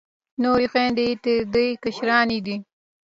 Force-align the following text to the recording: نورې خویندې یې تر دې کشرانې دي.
نورې 0.43 0.67
خویندې 0.71 1.03
یې 1.09 1.13
تر 1.23 1.39
دې 1.53 1.67
کشرانې 1.83 2.39
دي. 2.45 2.55